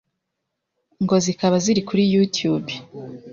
ngo 1.03 1.15
zikaba 1.25 1.55
ziri 1.63 1.81
kuri 1.87 2.03
YouTube. 2.13 2.69